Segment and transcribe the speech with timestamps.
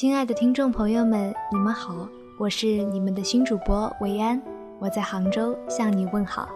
[0.00, 4.40] 亲爱的听众朋友们，你们好，我是你们的新主播维安，
[4.78, 6.48] 我在杭州向你问好，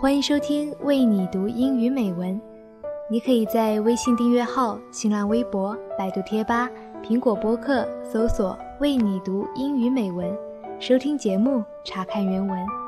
[0.00, 2.40] 欢迎收听为你读英语美文。
[3.10, 6.70] 你可以在微信订阅号、新浪微博、百度贴吧、
[7.02, 10.34] 苹果播客搜索“为你读英语美文”，
[10.80, 12.83] 收听节目，查看原文。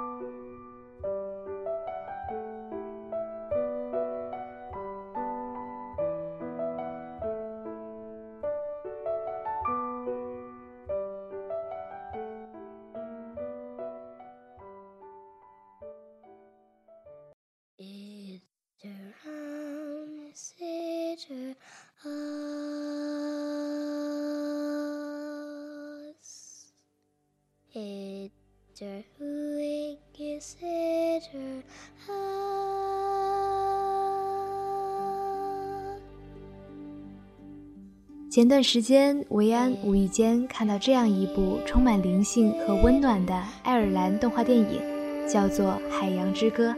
[38.31, 44.79] 前段时间，维安无意间看到这样一部充满灵性和温暖的爱尔兰动画电影，
[45.27, 46.73] 叫做《海洋之歌》。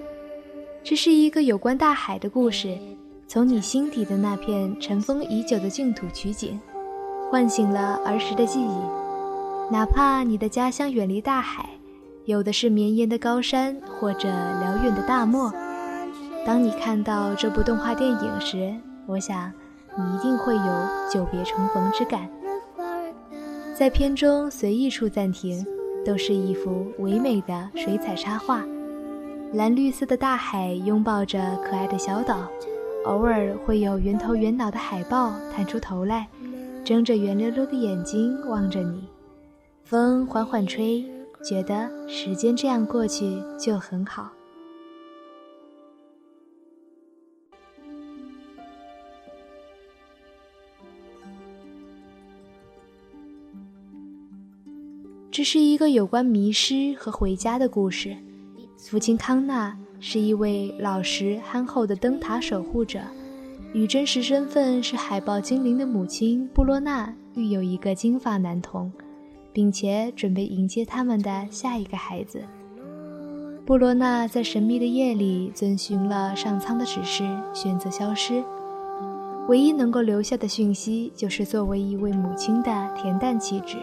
[0.85, 2.79] 这是一个有关大海的故事，
[3.27, 6.61] 从你心底的那片尘封已久的净土取景，
[7.29, 8.79] 唤醒了儿时的记忆。
[9.69, 11.69] 哪怕你的家乡远离大海，
[12.29, 15.51] 有的是绵延的高山或者辽远的大漠，
[16.45, 18.75] 当你看到这部动画电影时，
[19.07, 19.51] 我想。
[19.97, 22.29] 你一定会有久别重逢之感。
[23.75, 25.67] 在片中随意处暂停，
[26.05, 28.63] 都是一幅唯美的水彩插画。
[29.55, 32.47] 蓝绿色的大海拥抱着可爱的小岛，
[33.07, 36.29] 偶尔会有圆头圆脑的海豹探出头来，
[36.85, 39.09] 睁着圆溜溜的眼睛望着你。
[39.83, 41.05] 风缓缓吹，
[41.43, 44.31] 觉得时间这样过去就很好。
[55.31, 58.17] 这是一个有关迷失和回家的故事。
[58.77, 63.01] 父亲康纳是一位老实憨厚的灯塔守护者，
[63.73, 68.91] 与真实身份是海豹精灵的母亲布洛娜育有一个金发男童，
[69.59, 72.41] 并且准备迎接他们的下一个孩子。
[73.67, 78.41] 布罗娜在神秘的夜里遵循了上苍的指示，选择消失。
[79.49, 83.79] 唯一能够留下的讯息，就是作为一位母亲的恬淡气质。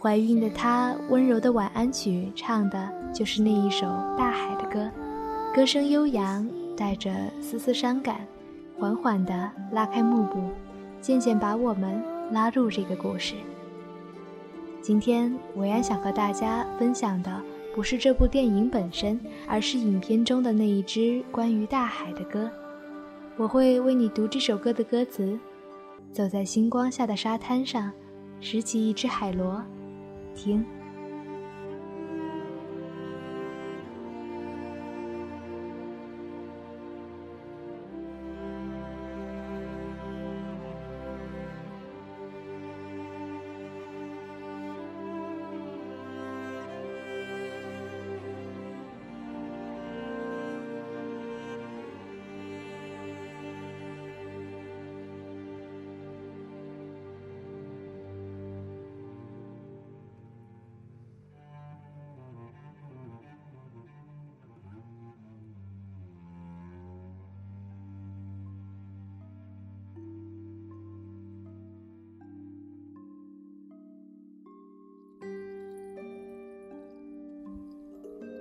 [0.00, 3.86] 怀孕的她温柔的晚安曲，唱的就是那一首
[4.16, 4.90] 大海的歌，
[5.54, 7.12] 歌声悠扬，带着
[7.42, 8.26] 丝丝伤感，
[8.78, 10.40] 缓缓地拉开幕布，
[11.02, 12.02] 渐渐把我们
[12.32, 13.34] 拉入这个故事。
[14.82, 17.30] 今天，维安想和大家分享的
[17.74, 22.50] 不是这部电影本身，而是影片中的那一支关于大海的歌。
[23.36, 25.38] 我会为你读这首歌的歌词：
[26.12, 27.92] 走在星光下的沙滩上，
[28.40, 29.62] 拾起一只海螺。
[30.34, 30.64] 停。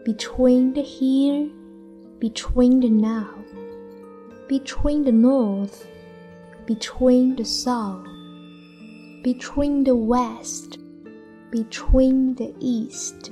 [0.09, 1.47] Between the here,
[2.17, 3.29] between the now,
[4.47, 5.87] between the north,
[6.65, 8.07] between the south,
[9.21, 10.79] between the west,
[11.51, 13.29] between the east,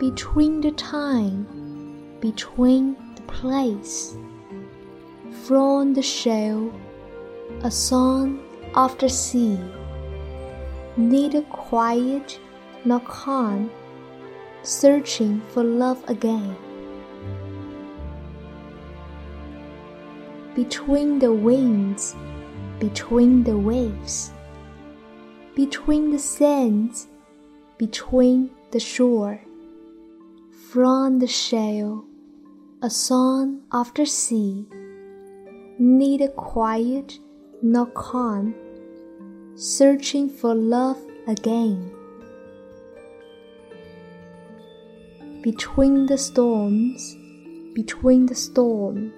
[0.00, 1.36] between the time,
[2.20, 4.16] between the place,
[5.44, 6.72] from the shell,
[7.64, 8.40] a song
[8.74, 9.58] of the sea,
[10.96, 12.40] neither quiet
[12.86, 13.70] nor calm,
[14.62, 16.56] searching for love again.
[20.54, 22.16] Between the winds,
[22.78, 24.32] between the waves,
[25.54, 27.08] between the sands,
[27.78, 29.40] between the shore,
[30.70, 32.04] from the shell,
[32.82, 34.66] a song the sea,
[35.78, 37.18] neither quiet
[37.62, 38.54] nor calm,
[39.54, 41.97] searching for love again.
[45.48, 47.16] Between the storms,
[47.74, 49.14] between the storm,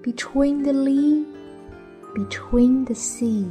[0.00, 1.26] between the lee,
[2.14, 3.50] between the sea.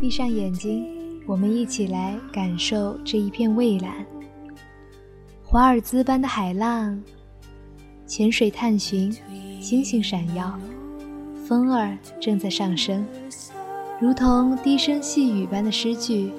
[0.00, 0.86] 闭上眼睛，
[1.26, 4.04] 我们一起来感受这一片蔚蓝。
[5.42, 7.00] 华尔兹般的海浪，
[8.06, 9.10] 潜水探寻，
[9.60, 10.58] 星星闪耀，
[11.46, 13.06] 风儿正在上升，
[14.00, 16.30] 如同低声细语般的诗句，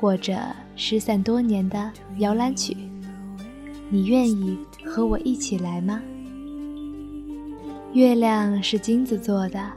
[0.00, 0.38] 或者
[0.74, 2.76] 失散多年的摇篮曲。
[3.90, 6.00] 你愿意和我一起来吗？
[7.92, 9.70] 月亮是金子做的。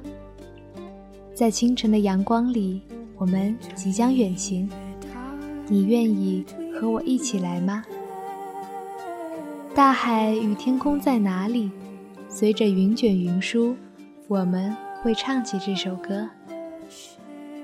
[1.36, 2.80] 在清晨的阳光里，
[3.18, 4.70] 我们即将远行。
[5.68, 6.46] 你愿意
[6.80, 7.84] 和我一起来吗？
[9.74, 11.72] 大海与天空在哪里？
[12.30, 13.76] 随着云卷云舒，
[14.28, 16.30] 我们会唱起这首歌。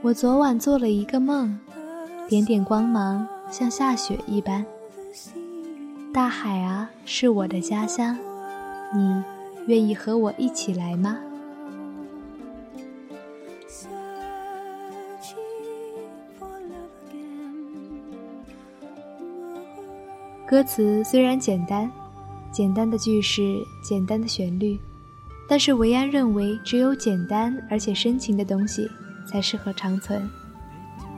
[0.01, 1.55] 我昨晚做了一个梦，
[2.27, 4.65] 点点光芒像下雪一般。
[6.11, 8.17] 大海啊，是我的家乡，
[8.95, 9.23] 你
[9.67, 11.19] 愿意和我一起来吗？
[20.49, 21.87] 歌词虽然简单，
[22.51, 24.79] 简单的句式，简单的旋律，
[25.47, 28.89] 但是维安认为，只有简单而且深情的东西
[29.27, 30.27] 才适合长存。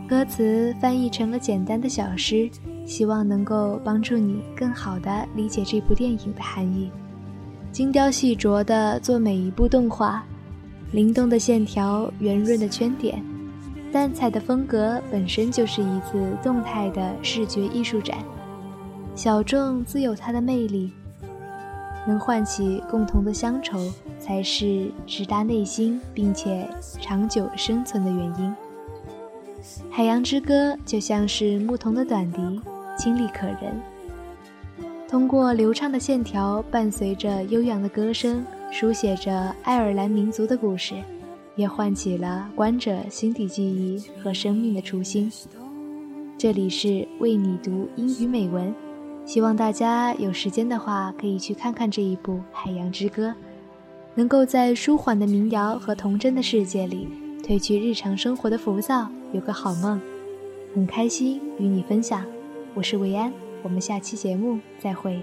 [0.05, 2.49] 歌词翻译成了简单的小诗，
[2.85, 6.91] 希望能够帮助你更好地理解这部电影的含义。
[7.71, 10.25] 精雕细琢地做每一部动画，
[10.91, 13.23] 灵动的线条，圆润的圈点，
[13.93, 18.17] 淡彩的风格本身就是一次动态的视觉艺术展。
[19.13, 20.91] 小众自有它的魅力，
[22.07, 23.77] 能唤起共同的乡愁，
[24.19, 26.67] 才是直达内心并且
[26.99, 28.55] 长久生存的原因。
[29.91, 32.61] 《海洋之歌》就像是牧童的短笛，
[32.97, 33.79] 清丽可人。
[35.07, 40.95] 通过流畅的线条，伴随着悠扬的歌声，书写着爱尔兰民族的故事，
[41.57, 45.29] 也唤起了观者心底记忆和生命的初心。
[46.37, 48.73] 这里是为你读英语美文。
[49.25, 53.29] 希望大家有时间的话，可以去看看这一部《海洋之歌》，
[54.15, 57.07] 能够在舒缓的民谣和童真的世界里，
[57.43, 60.01] 褪去日常生活的浮躁，有个好梦。
[60.75, 62.25] 很开心与你分享，
[62.73, 65.21] 我是维安，我们下期节目再会。